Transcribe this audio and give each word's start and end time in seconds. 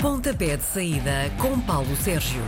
Pontapé 0.00 0.56
de 0.56 0.62
saída 0.62 1.30
com 1.38 1.60
Paulo 1.60 1.94
Sérgio. 1.94 2.40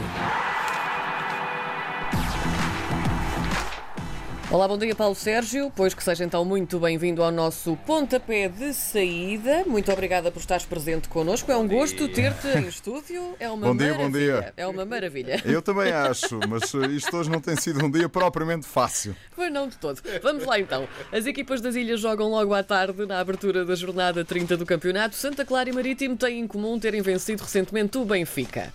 Olá, 4.52 4.68
bom 4.68 4.76
dia, 4.76 4.94
Paulo 4.94 5.14
Sérgio. 5.14 5.72
Pois 5.74 5.94
que 5.94 6.04
seja 6.04 6.24
então 6.24 6.44
muito 6.44 6.78
bem-vindo 6.78 7.22
ao 7.22 7.30
nosso 7.30 7.74
pontapé 7.86 8.50
de 8.50 8.74
saída. 8.74 9.64
Muito 9.66 9.90
obrigada 9.90 10.30
por 10.30 10.40
estares 10.40 10.66
presente 10.66 11.08
connosco. 11.08 11.50
É 11.50 11.56
um 11.56 11.66
gosto 11.66 12.06
ter-te 12.06 12.48
em 12.58 12.68
estúdio. 12.68 13.34
É 13.40 13.48
uma 13.50 13.68
Bom 13.68 13.74
dia, 13.74 13.94
maravilha. 13.94 14.34
bom 14.34 14.40
dia. 14.40 14.54
É 14.54 14.66
uma 14.66 14.84
maravilha. 14.84 15.40
Eu 15.46 15.62
também 15.62 15.90
acho, 15.90 16.38
mas 16.46 16.74
eh, 16.74 16.86
isto 16.88 17.16
hoje 17.16 17.30
não 17.30 17.40
tem 17.40 17.56
sido 17.56 17.82
um 17.82 17.90
dia 17.90 18.10
propriamente 18.10 18.66
fácil. 18.66 19.16
Foi 19.34 19.48
não 19.48 19.68
de 19.68 19.78
todo. 19.78 20.02
Vamos 20.22 20.44
lá 20.44 20.60
então. 20.60 20.86
As 21.10 21.24
equipas 21.24 21.62
das 21.62 21.74
ilhas 21.74 21.98
jogam 21.98 22.28
logo 22.28 22.52
à 22.52 22.62
tarde, 22.62 23.06
na 23.06 23.20
abertura 23.20 23.64
da 23.64 23.74
jornada 23.74 24.22
30 24.22 24.58
do 24.58 24.66
campeonato. 24.66 25.16
Santa 25.16 25.46
Clara 25.46 25.70
e 25.70 25.72
Marítimo 25.72 26.14
têm 26.14 26.40
em 26.40 26.46
comum 26.46 26.78
terem 26.78 27.00
vencido 27.00 27.42
recentemente 27.42 27.96
o 27.96 28.04
Benfica. 28.04 28.70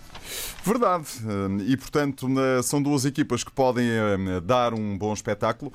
Verdade. 0.64 1.06
eh, 1.24 1.64
E, 1.72 1.76
portanto, 1.76 2.28
na- 2.28 2.62
são 2.62 2.82
duas 2.82 3.04
equipas 3.04 3.42
que 3.44 3.50
podem 3.52 3.86
eh, 3.88 4.40
dar 4.42 4.74
um 4.74 4.96
bom 4.96 5.12
espetáculo. 5.12 5.72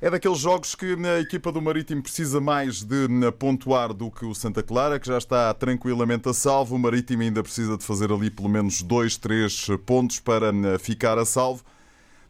É 0.00 0.10
daqueles 0.10 0.38
jogos 0.38 0.74
que 0.74 0.94
a 1.06 1.20
equipa 1.20 1.50
do 1.50 1.60
Marítimo 1.62 2.02
precisa 2.02 2.38
mais 2.40 2.82
de 2.82 3.06
eh, 3.24 3.30
pontuar 3.30 3.92
do 3.94 4.10
que 4.10 4.26
o 4.26 4.34
Santa 4.34 4.62
Clara, 4.62 4.98
que 5.00 5.06
já 5.06 5.16
está 5.18 5.52
tranquilamente 5.54 6.28
a 6.28 6.34
salvo. 6.34 6.76
O 6.76 6.78
Marítimo 6.78 7.22
ainda 7.22 7.42
precisa 7.42 7.76
de 7.78 7.84
fazer 7.84 8.12
ali 8.12 8.30
pelo 8.30 8.48
menos 8.48 8.82
dois, 8.82 9.16
três 9.16 9.66
pontos 9.86 10.20
para 10.20 10.48
eh, 10.48 10.78
ficar 10.78 11.18
a 11.18 11.24
salvo. 11.24 11.62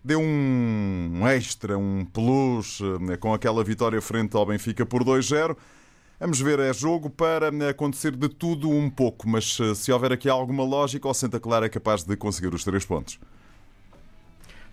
Deu 0.05 0.21
um 0.21 1.27
extra, 1.27 1.77
um 1.77 2.05
plus 2.05 2.79
eh, 3.11 3.17
com 3.17 3.35
aquela 3.35 3.65
vitória 3.65 4.01
frente 4.01 4.37
ao 4.37 4.47
Benfica 4.47 4.87
por 4.87 5.03
2-0. 5.03 5.57
Vamos 6.19 6.41
ver, 6.41 6.59
é 6.59 6.73
jogo 6.73 7.11
para 7.11 7.49
eh, 7.55 7.69
acontecer 7.69 8.17
de 8.17 8.27
tudo 8.27 8.71
um 8.71 8.89
pouco, 8.89 9.29
mas 9.29 9.59
eh, 9.61 9.75
se 9.75 9.93
houver 9.93 10.13
aqui 10.13 10.31
alguma 10.31 10.65
lógica, 10.65 11.07
o 11.07 11.13
Santa 11.13 11.39
Clara 11.39 11.67
é 11.67 11.69
capaz 11.69 12.05
de 12.05 12.17
conseguir 12.17 12.55
os 12.55 12.65
três 12.65 12.87
pontos. 12.87 13.21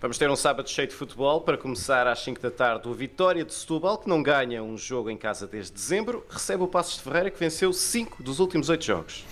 Vamos 0.00 0.16
ter 0.16 0.30
um 0.30 0.36
sábado 0.36 0.70
cheio 0.70 0.88
de 0.88 0.94
futebol 0.94 1.42
para 1.42 1.58
começar 1.58 2.06
às 2.06 2.20
5 2.24 2.40
da 2.40 2.50
tarde. 2.50 2.88
O 2.88 2.94
Vitória 2.94 3.44
de 3.44 3.52
Setúbal, 3.52 3.98
que 3.98 4.08
não 4.08 4.22
ganha 4.22 4.62
um 4.62 4.78
jogo 4.78 5.10
em 5.10 5.18
casa 5.18 5.46
desde 5.46 5.72
dezembro, 5.74 6.24
recebe 6.30 6.62
o 6.62 6.66
Passos 6.66 6.96
de 6.96 7.02
Ferreira, 7.02 7.30
que 7.30 7.38
venceu 7.38 7.74
5 7.74 8.22
dos 8.22 8.38
últimos 8.38 8.70
8 8.70 8.82
jogos. 8.82 9.24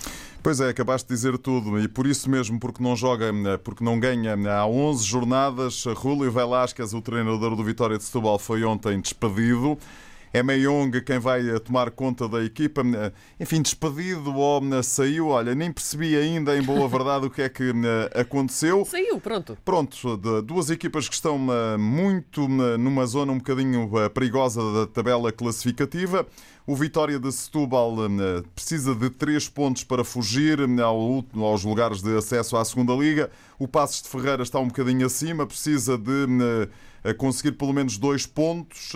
Pois 0.43 0.59
é, 0.59 0.69
acabaste 0.69 1.07
de 1.07 1.15
dizer 1.15 1.35
tudo 1.39 1.79
e 1.79 1.87
por 1.87 2.05
isso 2.05 2.29
mesmo, 2.29 2.59
porque 2.59 2.83
não 2.83 2.95
joga, 2.95 3.25
eh, 3.25 3.57
porque 3.57 3.83
não 3.83 3.99
ganha 3.99 4.35
há 4.51 4.67
11 4.67 5.03
jornadas, 5.03 5.83
Rúlio 5.85 6.31
Velasquez, 6.31 6.93
o 6.93 7.01
treinador 7.01 7.55
do 7.55 7.63
Vitória 7.63 7.97
de 7.97 8.03
Setúbal, 8.03 8.37
foi 8.37 8.63
ontem 8.63 9.01
despedido. 9.01 9.79
É 10.33 10.41
Meiong 10.41 10.89
quem 11.05 11.19
vai 11.19 11.47
eh, 11.47 11.59
tomar 11.59 11.91
conta 11.91 12.27
da 12.27 12.43
equipa. 12.43 12.81
Eh, 12.81 13.11
Enfim, 13.39 13.61
despedido 13.61 14.35
ou 14.35 14.63
eh, 14.73 14.81
saiu, 14.81 15.27
olha, 15.27 15.53
nem 15.53 15.71
percebi 15.71 16.15
ainda, 16.15 16.57
em 16.57 16.63
boa 16.63 16.87
verdade, 16.89 17.27
o 17.27 17.29
que 17.29 17.43
é 17.43 17.49
que 17.49 17.71
aconteceu. 18.19 18.83
Saiu, 18.83 19.19
pronto. 19.21 19.55
Pronto, 19.63 20.17
de 20.17 20.41
duas 20.41 20.71
equipas 20.71 21.07
que 21.07 21.13
estão 21.13 21.37
muito 21.77 22.47
numa 22.47 23.05
zona 23.05 23.31
um 23.31 23.37
bocadinho 23.37 23.89
perigosa 24.11 24.59
da 24.73 24.87
tabela 24.87 25.31
classificativa. 25.31 26.25
O 26.65 26.75
Vitória 26.75 27.19
de 27.19 27.31
Setúbal 27.31 27.95
precisa 28.55 28.95
de 28.95 29.09
três 29.11 29.47
pontos 29.47 29.83
para 29.83 30.03
fugir 30.03 30.59
aos 30.81 31.63
lugares 31.63 32.01
de 32.01 32.17
acesso 32.17 32.57
à 32.57 32.65
segunda 32.65 32.93
Liga. 32.93 33.29
O 33.59 33.67
Passos 33.67 34.01
de 34.01 34.09
Ferreira 34.09 34.41
está 34.41 34.59
um 34.59 34.67
bocadinho 34.67 35.05
acima, 35.05 35.45
precisa 35.45 35.97
de 35.97 37.13
conseguir 37.17 37.51
pelo 37.51 37.73
menos 37.73 37.97
dois 37.97 38.25
pontos. 38.25 38.93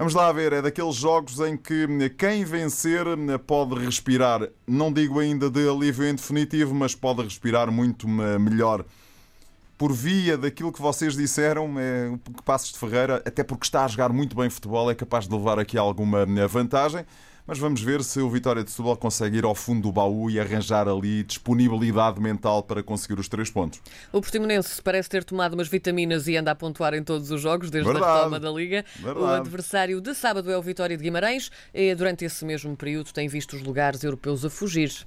Vamos 0.00 0.14
lá 0.14 0.32
ver, 0.32 0.54
é 0.54 0.62
daqueles 0.62 0.94
jogos 0.94 1.40
em 1.40 1.58
que 1.58 1.86
quem 2.16 2.42
vencer 2.42 3.04
pode 3.46 3.74
respirar, 3.74 4.48
não 4.66 4.90
digo 4.90 5.20
ainda 5.20 5.50
de 5.50 5.68
alívio 5.68 6.08
em 6.08 6.14
definitivo, 6.14 6.74
mas 6.74 6.94
pode 6.94 7.20
respirar 7.22 7.70
muito 7.70 8.08
melhor 8.08 8.82
por 9.76 9.92
via 9.92 10.38
daquilo 10.38 10.72
que 10.72 10.80
vocês 10.80 11.14
disseram, 11.14 11.74
é, 11.78 12.18
que 12.34 12.42
Passos 12.42 12.72
de 12.72 12.78
Ferreira, 12.78 13.22
até 13.26 13.44
porque 13.44 13.66
está 13.66 13.84
a 13.84 13.88
jogar 13.88 14.10
muito 14.10 14.34
bem 14.34 14.48
futebol, 14.48 14.90
é 14.90 14.94
capaz 14.94 15.28
de 15.28 15.34
levar 15.34 15.58
aqui 15.58 15.76
alguma 15.76 16.22
eh, 16.22 16.46
vantagem. 16.46 17.04
Mas 17.50 17.58
vamos 17.58 17.82
ver 17.82 18.04
se 18.04 18.20
o 18.20 18.30
Vitória 18.30 18.62
de 18.62 18.70
Setúbal 18.70 18.96
consegue 18.96 19.38
ir 19.38 19.44
ao 19.44 19.56
fundo 19.56 19.82
do 19.82 19.90
baú 19.90 20.30
e 20.30 20.38
arranjar 20.38 20.86
ali 20.86 21.24
disponibilidade 21.24 22.20
mental 22.20 22.62
para 22.62 22.80
conseguir 22.80 23.18
os 23.18 23.28
três 23.28 23.50
pontos. 23.50 23.80
O 24.12 24.20
Portimonense 24.20 24.80
parece 24.80 25.08
ter 25.08 25.24
tomado 25.24 25.54
umas 25.54 25.66
vitaminas 25.66 26.28
e 26.28 26.36
anda 26.36 26.52
a 26.52 26.54
pontuar 26.54 26.94
em 26.94 27.02
todos 27.02 27.28
os 27.32 27.40
jogos, 27.40 27.68
desde 27.68 27.90
Verdade. 27.90 28.08
a 28.08 28.16
retoma 28.18 28.38
da 28.38 28.52
Liga. 28.52 28.84
O 29.00 29.02
Verdade. 29.02 29.40
adversário 29.40 30.00
de 30.00 30.14
sábado 30.14 30.48
é 30.48 30.56
o 30.56 30.62
Vitória 30.62 30.96
de 30.96 31.02
Guimarães 31.02 31.50
e 31.74 31.92
durante 31.92 32.24
esse 32.24 32.44
mesmo 32.44 32.76
período 32.76 33.12
tem 33.12 33.26
visto 33.26 33.56
os 33.56 33.62
lugares 33.62 34.04
europeus 34.04 34.44
a 34.44 34.48
fugir. 34.48 35.04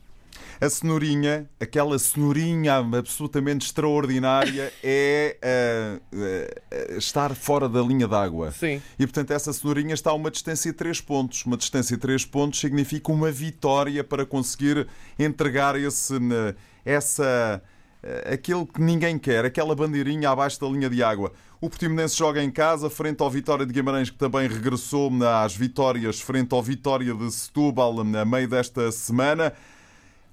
A 0.60 0.70
cenourinha, 0.70 1.50
aquela 1.60 1.98
cenourinha 2.00 2.76
absolutamente 2.78 3.66
extraordinária, 3.66 4.72
é 4.84 5.38
ah, 5.42 6.00
ah, 6.14 6.98
estar 6.98 7.36
fora 7.36 7.68
da 7.68 7.82
linha 7.82 8.08
d'água. 8.08 8.52
Sim. 8.52 8.82
E 8.98 9.06
portanto, 9.06 9.32
essa 9.32 9.52
cenourinha 9.52 9.94
está 9.94 10.12
a 10.12 10.14
uma 10.14 10.32
distância 10.32 10.72
de 10.72 10.78
3 10.78 11.02
pontos. 11.02 11.46
Uma 11.46 11.58
distância 11.58 11.96
de 11.96 12.02
3 12.02 12.26
pontos 12.26 12.60
significa 12.60 13.12
uma 13.12 13.32
vitória 13.32 14.04
para 14.04 14.26
conseguir 14.26 14.88
entregar 15.18 15.76
esse, 15.76 16.16
eh, 16.16 16.56
essa, 16.86 17.62
aquilo 18.32 18.66
que 18.66 18.82
ninguém 18.82 19.18
quer, 19.18 19.46
aquela 19.46 19.76
bandeirinha 19.76 20.30
abaixo 20.30 20.60
da 20.60 20.68
linha 20.68 20.90
de 20.90 21.04
água. 21.04 21.32
O 21.64 21.70
Portimonense 21.70 22.18
joga 22.18 22.44
em 22.44 22.52
casa, 22.52 22.90
frente 22.90 23.22
ao 23.22 23.32
Vitória 23.32 23.66
de 23.66 23.72
Guimarães, 23.72 24.10
que 24.10 24.18
também 24.18 24.50
regressou 24.50 25.10
às 25.24 25.56
vitórias, 25.56 26.20
frente 26.20 26.54
ao 26.54 26.62
Vitória 26.62 27.14
de 27.14 27.32
Setúbal, 27.32 28.02
a 28.02 28.26
meio 28.26 28.50
desta 28.50 28.92
semana. 28.92 29.54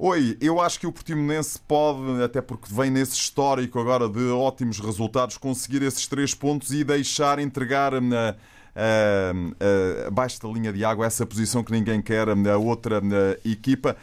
Oi, 0.03 0.35
eu 0.41 0.59
acho 0.63 0.81
que 0.81 0.87
o 0.87 0.93
Portimonense 0.93 1.59
pode, 1.69 2.23
até 2.23 2.41
porque 2.41 2.73
vem 2.73 2.91
nesse 2.91 3.13
histórico 3.13 3.79
agora 3.79 4.09
de 4.09 4.31
ótimos 4.31 4.81
resultados, 4.81 5.37
conseguir 5.37 5.83
esses 5.83 6.07
três 6.07 6.35
pontos 6.35 6.73
e 6.73 6.83
deixar 6.83 7.39
entregar 7.39 7.93
hum, 7.93 8.09
a, 8.15 8.35
a- 8.75 10.05
a- 10.05 10.09
abaixo 10.09 10.41
da 10.41 10.49
linha 10.49 10.73
de 10.73 10.83
água 10.87 11.05
essa 11.05 11.27
posição 11.27 11.63
que 11.63 11.71
ninguém 11.71 12.01
quer 12.01 12.31
hum, 12.31 12.51
a 12.51 12.57
outra 12.57 12.99
hum, 12.99 13.11
equipa. 13.45 13.95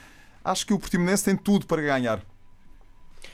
Acho 0.45 0.67
que 0.67 0.73
o 0.73 0.77
Portimonense 0.77 1.25
tem 1.25 1.35
tudo 1.35 1.65
para 1.65 1.81
ganhar. 1.81 2.21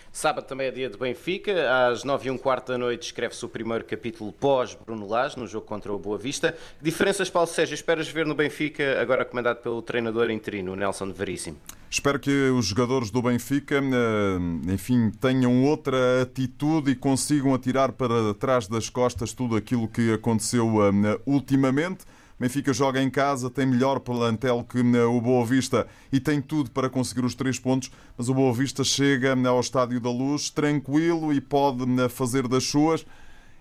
Sábado 0.09 0.45
também 0.45 0.67
é 0.67 0.71
dia 0.71 0.89
de 0.89 0.97
Benfica. 0.97 1.89
Às 1.89 2.05
9 2.05 2.29
e 2.29 2.31
um 2.31 2.37
quarto 2.37 2.71
da 2.71 2.77
noite 2.77 3.07
escreve-se 3.07 3.43
o 3.43 3.49
primeiro 3.49 3.83
capítulo 3.83 4.31
pós-Bruno 4.31 5.05
Lage, 5.05 5.37
no 5.37 5.47
jogo 5.47 5.65
contra 5.65 5.91
o 5.91 5.99
Boa 5.99 6.17
Vista. 6.17 6.55
Diferenças, 6.81 7.29
Paulo 7.29 7.47
Sérgio, 7.49 7.73
esperas 7.73 8.07
ver 8.07 8.25
no 8.25 8.33
Benfica, 8.33 9.01
agora 9.01 9.25
comandado 9.25 9.59
pelo 9.59 9.81
treinador 9.81 10.29
interino, 10.31 10.77
Nelson 10.77 11.11
Veríssimo? 11.11 11.57
Espero 11.93 12.19
que 12.19 12.49
os 12.49 12.65
jogadores 12.65 13.11
do 13.11 13.21
Benfica, 13.21 13.75
eh, 13.75 14.73
enfim, 14.73 15.11
tenham 15.11 15.63
outra 15.63 16.23
atitude 16.23 16.89
e 16.89 16.95
consigam 16.95 17.53
atirar 17.53 17.91
para 17.91 18.33
trás 18.33 18.67
das 18.67 18.89
costas 18.89 19.31
tudo 19.31 19.55
aquilo 19.55 19.87
que 19.87 20.11
aconteceu 20.11 20.67
eh, 20.83 21.21
ultimamente. 21.23 22.03
Benfica 22.39 22.73
joga 22.73 22.99
em 22.99 23.11
casa, 23.11 23.47
tem 23.47 23.67
melhor 23.67 23.99
plantel 23.99 24.65
que 24.67 24.79
eh, 24.79 25.03
o 25.03 25.21
Boa 25.21 25.45
Vista 25.45 25.85
e 26.11 26.19
tem 26.19 26.41
tudo 26.41 26.71
para 26.71 26.89
conseguir 26.89 27.23
os 27.23 27.35
três 27.35 27.59
pontos, 27.59 27.91
mas 28.17 28.27
o 28.27 28.33
Boa 28.33 28.51
Vista 28.55 28.83
chega 28.83 29.35
ao 29.47 29.59
Estádio 29.59 29.99
da 29.99 30.09
Luz 30.09 30.49
tranquilo 30.49 31.31
e 31.31 31.39
pode 31.39 31.85
fazer 32.09 32.47
das 32.47 32.63
suas. 32.63 33.05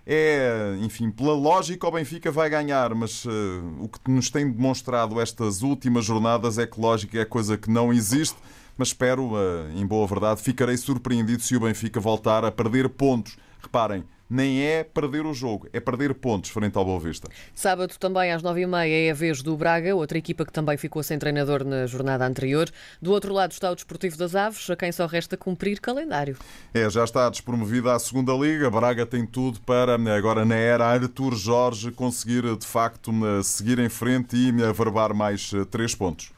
É, 0.05 0.77
enfim, 0.81 1.11
pela 1.11 1.33
lógica, 1.33 1.87
o 1.87 1.91
Benfica 1.93 2.31
vai 2.31 2.51
ganhar, 2.51 2.93
mas 2.95 3.25
eh, 3.25 3.31
o 3.79 3.89
que 3.89 4.11
nos 4.11 4.31
tem 4.31 4.51
demonstrado 4.51 5.21
estas 5.21 5.63
últimas 5.63 6.05
jornadas 6.05 6.59
é 6.59 6.67
que 6.67 6.81
lógica 6.81 7.21
é 7.21 7.25
coisa 7.25 7.57
que 7.57 7.71
não 7.71 7.93
existe. 7.93 8.37
Mas 8.77 8.89
espero, 8.89 9.33
eh, 9.37 9.73
em 9.77 9.87
boa 9.87 10.07
verdade, 10.07 10.43
ficarei 10.43 10.77
surpreendido 10.77 11.43
se 11.43 11.57
o 11.57 11.61
Benfica 11.61 12.01
voltar 12.01 12.45
a 12.45 12.51
perder 12.51 12.89
pontos. 12.89 13.37
Reparem, 13.61 14.03
nem 14.33 14.63
é 14.63 14.83
perder 14.83 15.27
o 15.27 15.35
jogo, 15.35 15.69
é 15.75 15.79
perder 15.79 16.15
pontos 16.15 16.49
frente 16.49 16.77
ao 16.79 16.85
Boa 16.85 16.99
Vista. 16.99 17.29
Sábado 17.55 17.95
também 17.99 18.33
às 18.33 18.43
nove 18.43 18.63
e 18.63 18.67
meia 18.67 19.09
é 19.09 19.11
a 19.11 19.15
vez 19.15 19.43
do 19.43 19.55
Braga, 19.57 19.95
outra 19.95 20.17
equipa 20.17 20.45
que 20.47 20.53
também 20.53 20.79
ficou 20.79 21.03
sem 21.03 21.19
treinador 21.19 21.65
na 21.65 21.87
jornada 21.87 22.27
anterior. 22.27 22.71
Do 23.01 23.13
outro 23.13 23.35
lado 23.35 23.53
está 23.53 23.71
o 23.71 23.75
Desportivo 23.75 24.17
das 24.17 24.35
Aves, 24.35 24.71
a 24.71 24.75
quem 24.75 24.91
só 24.91 25.05
resta 25.05 25.37
cumprir 25.37 25.81
calendário. 25.81 26.39
É, 26.73 26.89
já 26.89 27.05
está 27.05 27.29
despromovida 27.29 27.95
à 27.95 27.99
segunda 27.99 28.33
Liga. 28.33 28.71
Braga 28.71 29.05
tem 29.05 29.27
tudo 29.27 29.61
para, 29.61 29.97
agora 30.17 30.45
na 30.47 30.57
era 30.57 30.87
Artur 30.87 31.35
Jorge, 31.35 31.91
conseguir 31.91 32.57
de 32.57 32.67
facto 32.67 33.13
seguir 33.45 33.79
em 33.79 33.89
frente 33.91 34.35
e 34.35 34.65
averbar 34.65 35.13
mais 35.13 35.53
eh, 35.55 35.65
três 35.65 35.95
pontos. 35.95 36.33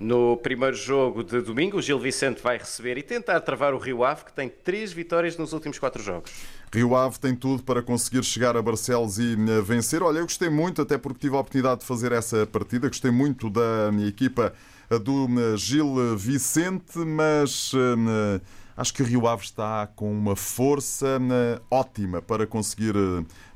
No 0.00 0.36
primeiro 0.36 0.74
jogo 0.74 1.22
de 1.22 1.40
domingo, 1.40 1.78
o 1.78 1.82
Gil 1.82 1.98
Vicente 1.98 2.42
vai 2.42 2.58
receber 2.58 2.98
e 2.98 3.02
tentar 3.02 3.40
travar 3.40 3.72
o 3.72 3.78
Rio 3.78 4.02
Ave, 4.04 4.24
que 4.24 4.32
tem 4.32 4.48
três 4.48 4.92
vitórias 4.92 5.36
nos 5.36 5.52
últimos 5.52 5.78
quatro 5.78 6.02
jogos. 6.02 6.32
Rio 6.72 6.96
Ave 6.96 7.18
tem 7.18 7.36
tudo 7.36 7.62
para 7.62 7.82
conseguir 7.82 8.24
chegar 8.24 8.56
a 8.56 8.62
Barcelos 8.62 9.18
e 9.18 9.34
eh, 9.34 9.60
vencer. 9.60 10.02
Olha, 10.02 10.18
eu 10.18 10.24
gostei 10.24 10.48
muito, 10.48 10.82
até 10.82 10.98
porque 10.98 11.20
tive 11.20 11.36
a 11.36 11.40
oportunidade 11.40 11.80
de 11.80 11.86
fazer 11.86 12.12
essa 12.12 12.46
partida. 12.46 12.88
Gostei 12.88 13.10
muito 13.10 13.48
da 13.48 13.92
minha 13.92 14.08
equipa 14.08 14.52
eh, 14.90 14.98
do 14.98 15.26
eh, 15.26 15.56
Gil 15.56 16.16
Vicente, 16.16 16.98
mas 16.98 17.72
eh, 17.74 18.40
acho 18.76 18.94
que 18.94 19.02
o 19.02 19.06
Rio 19.06 19.26
Ave 19.26 19.44
está 19.44 19.86
com 19.94 20.10
uma 20.10 20.34
força 20.34 21.18
eh, 21.20 21.60
ótima 21.70 22.20
para 22.22 22.46
conseguir 22.46 22.94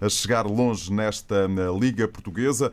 eh, 0.01 0.09
chegar 0.09 0.47
longe 0.47 0.93
nesta 0.93 1.35
eh, 1.35 1.79
Liga 1.79 2.07
Portuguesa. 2.07 2.73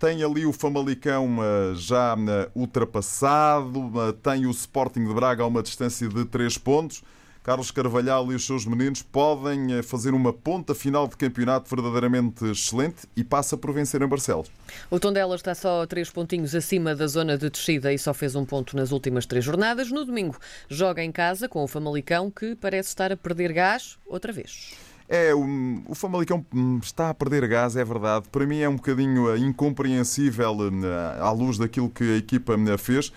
Tem 0.00 0.24
ali 0.24 0.46
o 0.46 0.52
Famalicão 0.52 1.36
já 1.74 2.16
ultrapassado, 2.54 4.14
tem 4.22 4.46
o 4.46 4.50
Sporting 4.50 5.04
de 5.04 5.12
Braga 5.12 5.42
a 5.42 5.46
uma 5.46 5.62
distância 5.62 6.08
de 6.08 6.24
3 6.24 6.56
pontos. 6.56 7.02
Carlos 7.42 7.70
Carvalhal 7.70 8.32
e 8.32 8.34
os 8.34 8.46
seus 8.46 8.64
meninos 8.64 9.02
podem 9.02 9.74
eh, 9.74 9.82
fazer 9.82 10.14
uma 10.14 10.32
ponta 10.32 10.74
final 10.74 11.06
de 11.06 11.16
campeonato 11.16 11.74
verdadeiramente 11.74 12.44
excelente 12.44 13.06
e 13.14 13.22
passa 13.22 13.56
por 13.56 13.72
vencer 13.72 14.00
em 14.00 14.06
Barcelos. 14.06 14.50
O 14.90 14.98
Tondela 14.98 15.34
está 15.34 15.54
só 15.54 15.86
três 15.86 16.10
pontinhos 16.10 16.54
acima 16.54 16.94
da 16.94 17.06
zona 17.06 17.36
de 17.36 17.50
descida 17.50 17.92
e 17.92 17.98
só 17.98 18.14
fez 18.14 18.34
um 18.34 18.44
ponto 18.44 18.76
nas 18.76 18.92
últimas 18.92 19.26
três 19.26 19.44
jornadas. 19.44 19.90
No 19.90 20.04
domingo, 20.04 20.38
joga 20.68 21.02
em 21.02 21.12
casa 21.12 21.48
com 21.48 21.62
o 21.62 21.68
Famalicão, 21.68 22.30
que 22.30 22.54
parece 22.54 22.88
estar 22.88 23.12
a 23.12 23.16
perder 23.16 23.52
gás 23.52 23.98
outra 24.06 24.32
vez. 24.32 24.72
É, 25.12 25.34
o, 25.34 25.44
o 25.88 25.94
Famalicão 25.96 26.46
hum, 26.54 26.78
está 26.80 27.10
a 27.10 27.14
perder 27.14 27.48
gás, 27.48 27.74
é 27.74 27.84
verdade. 27.84 28.28
Para 28.30 28.46
mim 28.46 28.60
é 28.60 28.68
um 28.68 28.76
bocadinho 28.76 29.34
eh, 29.34 29.38
incompreensível 29.38 30.56
eh, 30.62 31.20
à 31.20 31.32
luz 31.32 31.58
daquilo 31.58 31.90
que 31.90 32.14
a 32.14 32.16
equipa 32.18 32.54
fez. 32.78 33.12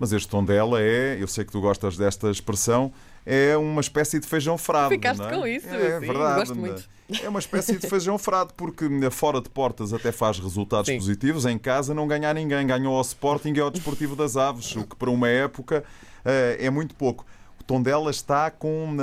Mas 0.00 0.14
este 0.14 0.28
Tondela 0.28 0.80
é, 0.80 1.18
eu 1.20 1.28
sei 1.28 1.44
que 1.44 1.52
tu 1.52 1.60
gostas 1.60 1.96
desta 1.98 2.30
expressão, 2.30 2.90
é 3.24 3.54
uma 3.54 3.82
espécie 3.82 4.18
de 4.18 4.26
feijão 4.26 4.56
frado. 4.56 4.88
Ficaste 4.88 5.22
é? 5.22 5.30
com 5.30 5.46
isso, 5.46 5.68
é, 5.68 6.00
sim, 6.00 6.06
verdade. 6.06 6.40
gosto 6.40 6.54
muito. 6.54 6.88
É 7.22 7.28
uma 7.28 7.38
espécie 7.38 7.76
de 7.76 7.86
feijão 7.86 8.18
frado, 8.18 8.54
porque 8.54 8.88
fora 9.10 9.40
de 9.40 9.50
portas 9.50 9.92
até 9.92 10.12
faz 10.12 10.38
resultados 10.38 10.86
sim. 10.86 10.96
positivos, 10.96 11.44
em 11.44 11.58
casa 11.58 11.94
não 11.94 12.08
ganha 12.08 12.32
ninguém. 12.32 12.66
Ganhou 12.66 12.94
ao 12.94 13.02
Sporting 13.02 13.52
e 13.54 13.60
ao 13.60 13.70
Desportivo 13.70 14.16
das 14.16 14.38
Aves, 14.38 14.74
o 14.74 14.84
que 14.84 14.96
para 14.96 15.10
uma 15.10 15.28
época 15.28 15.84
eh, 16.24 16.56
é 16.60 16.70
muito 16.70 16.94
pouco. 16.94 17.26
O 17.60 17.64
Tondela 17.64 18.10
está 18.10 18.50
com 18.50 18.96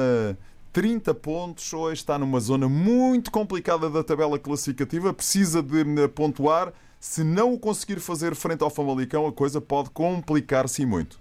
30 0.74 1.12
eh, 1.12 1.14
pontos, 1.14 1.72
hoje 1.72 2.02
está 2.02 2.18
numa 2.18 2.40
zona 2.40 2.68
muito 2.68 3.30
complicada 3.30 3.90
da 3.92 4.04
tabela 4.04 4.40
classificativa, 4.40 5.14
precisa 5.14 5.62
de 5.62 5.82
eh, 5.82 6.08
pontuar. 6.08 6.74
Se 7.00 7.24
não 7.24 7.54
o 7.54 7.60
conseguir 7.60 8.00
fazer 8.00 8.34
frente 8.34 8.64
ao 8.64 8.72
Famalicão, 8.72 9.28
a 9.28 9.32
coisa 9.32 9.62
pode 9.62 9.92
complicar-se 9.92 10.84
muito. 10.84 11.20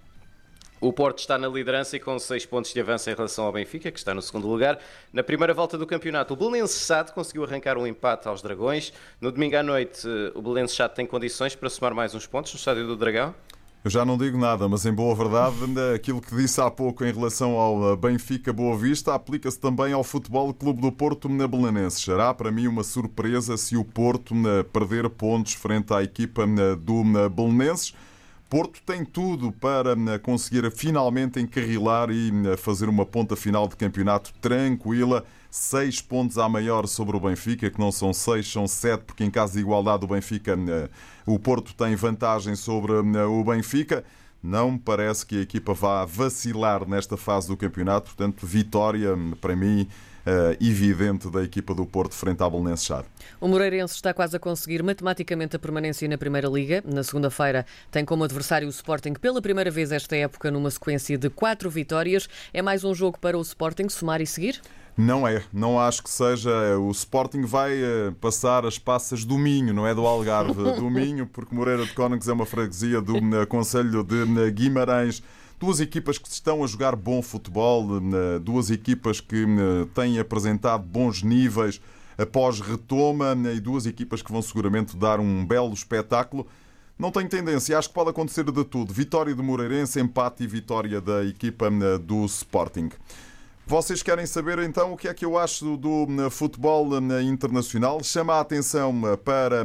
O 0.81 0.91
Porto 0.91 1.19
está 1.19 1.37
na 1.37 1.47
liderança 1.47 1.95
e 1.95 1.99
com 1.99 2.17
6 2.17 2.45
pontos 2.47 2.73
de 2.73 2.81
avanço 2.81 3.09
em 3.09 3.13
relação 3.13 3.45
ao 3.45 3.53
Benfica, 3.53 3.91
que 3.91 3.99
está 3.99 4.13
no 4.13 4.21
segundo 4.21 4.47
lugar. 4.47 4.79
Na 5.13 5.23
primeira 5.23 5.53
volta 5.53 5.77
do 5.77 5.85
campeonato, 5.85 6.33
o 6.33 6.37
Belenenses 6.37 6.81
Sade 6.81 7.13
conseguiu 7.13 7.43
arrancar 7.43 7.77
um 7.77 7.85
empate 7.85 8.27
aos 8.27 8.41
Dragões. 8.41 8.91
No 9.21 9.31
domingo 9.31 9.55
à 9.55 9.63
noite, 9.63 10.05
o 10.33 10.41
Belenenses 10.41 10.75
Sade 10.75 10.95
tem 10.95 11.05
condições 11.05 11.55
para 11.55 11.69
somar 11.69 11.93
mais 11.93 12.13
uns 12.15 12.25
pontos 12.25 12.51
no 12.51 12.57
Estádio 12.57 12.85
do 12.85 12.97
Dragão? 12.97 13.33
Eu 13.83 13.91
já 13.91 14.05
não 14.05 14.17
digo 14.17 14.37
nada, 14.37 14.69
mas 14.69 14.85
em 14.85 14.93
boa 14.93 15.13
verdade, 15.13 15.57
aquilo 15.93 16.21
que 16.21 16.33
disse 16.33 16.61
há 16.61 16.71
pouco 16.71 17.03
em 17.03 17.11
relação 17.11 17.57
ao 17.57 17.97
Benfica 17.97 18.53
Boa 18.53 18.77
Vista 18.77 19.13
aplica-se 19.13 19.59
também 19.59 19.91
ao 19.91 20.05
Futebol 20.05 20.53
Clube 20.53 20.79
do 20.79 20.89
Porto 20.89 21.27
na 21.27 21.45
Belenenses. 21.45 22.01
Será 22.01 22.33
para 22.33 22.49
mim 22.49 22.65
uma 22.65 22.81
surpresa 22.81 23.57
se 23.57 23.75
o 23.75 23.83
Porto 23.83 24.33
perder 24.71 25.09
pontos 25.09 25.55
frente 25.55 25.93
à 25.93 26.01
equipa 26.01 26.47
do 26.77 27.03
Belenenses. 27.29 27.93
Porto 28.53 28.83
tem 28.85 29.03
tudo 29.03 29.51
para 29.51 29.95
hum, 29.95 30.05
conseguir 30.21 30.69
finalmente 30.69 31.39
encarrilar 31.39 32.11
e 32.11 32.31
hum, 32.31 32.55
fazer 32.55 32.87
uma 32.87 33.03
ponta 33.03 33.35
final 33.35 33.67
de 33.67 33.75
campeonato 33.75 34.31
tranquila. 34.39 35.25
Seis 35.49 35.99
pontos 35.99 36.37
a 36.37 36.47
maior 36.47 36.85
sobre 36.85 37.17
o 37.17 37.19
Benfica, 37.19 37.71
que 37.71 37.79
não 37.79 37.91
são 37.91 38.13
seis, 38.13 38.47
são 38.51 38.67
sete, 38.67 39.05
porque 39.05 39.23
em 39.23 39.31
caso 39.31 39.53
de 39.53 39.59
igualdade 39.59 40.05
o 40.05 40.07
Benfica, 40.07 40.55
hum, 40.55 40.87
o 41.25 41.39
Porto 41.39 41.73
tem 41.73 41.95
vantagem 41.95 42.55
sobre 42.55 42.91
o 42.93 43.43
Benfica. 43.43 44.05
Não 44.43 44.71
me 44.71 44.79
parece 44.79 45.25
que 45.25 45.37
a 45.37 45.41
equipa 45.41 45.73
vá 45.73 46.03
vacilar 46.03 46.85
nesta 46.85 47.15
fase 47.15 47.47
do 47.47 47.55
campeonato, 47.55 48.07
portanto, 48.07 48.45
vitória 48.45 49.11
para 49.39 49.55
mim 49.55 49.87
uh, 50.27 50.57
evidente 50.59 51.29
da 51.29 51.43
equipa 51.43 51.73
do 51.73 51.85
Porto 51.85 52.13
frente 52.13 52.43
à 52.43 52.49
Belenenses 52.49 52.85
Chade. 52.85 53.07
O 53.39 53.47
Moreirense 53.47 53.95
está 53.95 54.13
quase 54.13 54.35
a 54.35 54.39
conseguir 54.39 54.83
matematicamente 54.83 55.55
a 55.55 55.59
permanência 55.59 56.07
na 56.09 56.17
Primeira 56.17 56.49
Liga. 56.49 56.83
Na 56.85 57.03
segunda-feira 57.03 57.65
tem 57.89 58.03
como 58.03 58.25
adversário 58.25 58.67
o 58.67 58.71
Sporting 58.71 59.13
pela 59.13 59.41
primeira 59.41 59.71
vez 59.71 59.93
esta 59.93 60.15
época 60.15 60.51
numa 60.51 60.69
sequência 60.69 61.17
de 61.17 61.29
quatro 61.29 61.69
vitórias. 61.69 62.27
É 62.53 62.61
mais 62.61 62.83
um 62.83 62.93
jogo 62.93 63.17
para 63.19 63.37
o 63.37 63.41
Sporting 63.41 63.87
somar 63.87 64.21
e 64.21 64.27
seguir? 64.27 64.59
Não 64.95 65.27
é, 65.27 65.43
não 65.51 65.79
acho 65.79 66.03
que 66.03 66.09
seja. 66.09 66.77
O 66.77 66.91
Sporting 66.91 67.41
vai 67.41 67.73
eh, 67.73 68.13
passar 68.21 68.63
as 68.63 68.77
passas 68.77 69.25
do 69.25 69.39
Minho, 69.39 69.73
não 69.73 69.87
é 69.87 69.95
do 69.95 70.05
Algarve, 70.05 70.53
do 70.53 70.89
Minho, 70.91 71.25
porque 71.25 71.55
Moreira 71.55 71.83
de 71.83 71.93
Cónegos 71.93 72.27
é 72.27 72.33
uma 72.33 72.45
freguesia 72.45 73.01
do 73.01 73.17
eh, 73.17 73.45
Conselho 73.47 74.03
de 74.03 74.51
Guimarães. 74.51 75.23
Duas 75.59 75.79
equipas 75.79 76.17
que 76.17 76.27
estão 76.27 76.63
a 76.63 76.67
jogar 76.67 76.95
bom 76.95 77.21
futebol, 77.21 77.87
duas 78.41 78.69
equipas 78.69 79.21
que 79.21 79.45
têm 79.95 80.19
apresentado 80.19 80.83
bons 80.83 81.23
níveis 81.23 81.79
após 82.17 82.59
retoma 82.59 83.33
e 83.53 83.61
duas 83.61 83.85
equipas 83.85 84.21
que 84.21 84.29
vão 84.29 84.41
seguramente 84.41 84.97
dar 84.97 85.21
um 85.21 85.45
belo 85.45 85.73
espetáculo. 85.73 86.45
Não 86.99 87.11
tenho 87.11 87.29
tendência, 87.29 87.77
acho 87.77 87.87
que 87.87 87.93
pode 87.93 88.09
acontecer 88.09 88.43
de 88.43 88.63
tudo. 88.65 88.93
Vitória 88.93 89.33
do 89.33 89.41
Moreirense, 89.41 90.01
empate 90.01 90.43
e 90.43 90.47
vitória 90.47 90.99
da 90.99 91.23
equipa 91.23 91.69
do 91.99 92.25
Sporting. 92.25 92.89
Vocês 93.65 94.03
querem 94.03 94.25
saber 94.25 94.59
então 94.59 94.91
o 94.91 94.97
que 94.97 95.07
é 95.07 95.13
que 95.13 95.23
eu 95.23 95.37
acho 95.37 95.77
do 95.77 96.05
futebol 96.29 96.89
internacional? 97.21 98.03
Chama 98.03 98.35
a 98.35 98.41
atenção 98.41 98.93
para 99.23 99.63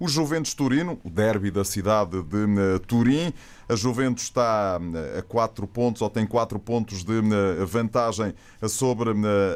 o 0.00 0.08
Juventus 0.08 0.54
Turino, 0.54 0.98
o 1.04 1.10
derby 1.10 1.50
da 1.50 1.62
cidade 1.62 2.22
de 2.22 2.78
Turim. 2.86 3.32
A 3.68 3.74
Juventus 3.74 4.24
está 4.24 4.78
a 5.18 5.22
4 5.22 5.66
pontos, 5.66 6.00
ou 6.00 6.08
tem 6.08 6.24
4 6.24 6.58
pontos 6.58 7.02
de 7.02 7.20
vantagem 7.66 8.32
sobre 8.68 9.10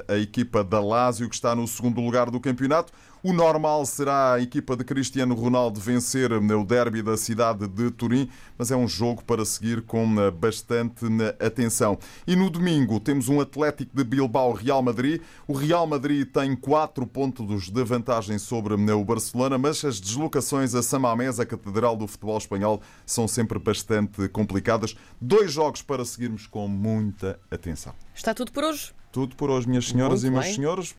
a 0.09 0.17
equipa 0.17 0.65
da 0.65 0.81
Lazio, 0.81 1.29
que 1.29 1.35
está 1.35 1.55
no 1.55 1.67
segundo 1.69 2.01
lugar 2.01 2.31
do 2.31 2.41
campeonato. 2.41 2.93
O 3.23 3.35
normal 3.35 3.85
será 3.85 4.33
a 4.33 4.41
equipa 4.41 4.75
de 4.75 4.83
Cristiano 4.83 5.35
Ronaldo 5.35 5.79
vencer 5.79 6.33
o 6.33 6.65
derby 6.65 7.03
da 7.03 7.19
cidade 7.19 7.69
de 7.69 7.91
Turim, 7.91 8.31
mas 8.57 8.71
é 8.71 8.77
um 8.77 8.89
jogo 8.89 9.23
para 9.23 9.45
seguir 9.45 9.83
com 9.83 10.09
bastante 10.31 11.05
atenção. 11.39 11.99
E 12.27 12.35
no 12.35 12.49
domingo 12.49 12.99
temos 12.99 13.29
um 13.29 13.39
Atlético 13.39 13.95
de 13.95 14.03
Bilbao 14.05 14.55
Real 14.55 14.81
Madrid. 14.81 15.21
O 15.47 15.53
Real 15.53 15.87
Madrid 15.87 16.27
tem 16.27 16.57
4 16.57 17.07
pontos 17.07 17.69
de 17.69 17.85
vantagem 17.85 18.39
sobre 18.39 18.73
o 18.73 19.05
Barcelona, 19.05 19.59
mas 19.59 19.85
as 19.85 20.01
deslocações 20.01 20.75
a 20.75 20.83
Samamés, 20.83 21.39
a 21.39 21.45
catedral 21.45 21.99
do 21.99 22.07
futebol 22.07 22.39
espanhol, 22.39 22.81
são 23.05 23.29
sempre 23.29 23.59
bastante 24.01 24.29
complicadas. 24.29 24.97
Dois 25.21 25.53
jogos 25.53 25.83
para 25.83 26.05
seguirmos 26.05 26.47
com 26.47 26.67
muita 26.69 27.39
atenção. 27.51 27.95
Está 28.15 28.35
tudo 28.35 28.53
por 28.53 28.65
hoje. 28.65 28.93
Tudo 29.13 29.35
por 29.35 29.51
hoje, 29.51 29.69
minhas 29.69 29.89
senhoras 29.89 30.23
Muito 30.23 30.27
e 30.27 30.35
meus 30.35 30.45
bem. 30.45 30.55
senhores. 30.55 30.89